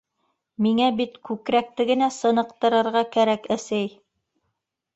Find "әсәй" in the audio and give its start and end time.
3.59-3.95